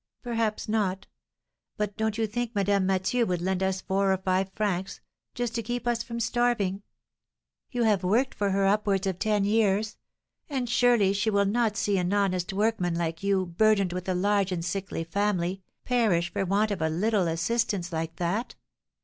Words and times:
"Perhaps 0.23 0.67
not. 0.67 1.05
But 1.77 1.95
don't 1.95 2.17
you 2.17 2.25
think 2.25 2.55
Madame 2.55 2.87
Mathieu 2.87 3.23
would 3.27 3.39
lend 3.39 3.61
us 3.61 3.81
four 3.81 4.11
or 4.11 4.17
five 4.17 4.49
francs, 4.55 4.99
just 5.35 5.53
to 5.53 5.61
keep 5.61 5.85
us 5.85 6.01
from 6.01 6.19
starving? 6.19 6.81
You 7.69 7.83
have 7.83 8.03
worked 8.03 8.33
for 8.33 8.49
her 8.49 8.65
upwards 8.65 9.05
of 9.05 9.19
ten 9.19 9.43
years; 9.45 9.97
and 10.49 10.67
surely 10.67 11.13
she 11.13 11.29
will 11.29 11.45
not 11.45 11.77
see 11.77 11.99
an 11.99 12.11
honest 12.13 12.51
workman 12.51 12.95
like 12.95 13.21
you, 13.21 13.45
burthened 13.45 13.93
with 13.93 14.09
a 14.09 14.15
large 14.15 14.51
and 14.51 14.65
sickly 14.65 15.03
family, 15.03 15.61
perish 15.85 16.33
for 16.33 16.45
want 16.45 16.71
of 16.71 16.81
a 16.81 16.89
little 16.89 17.27
assistance 17.27 17.93
like 17.93 18.15
that?" 18.15 18.55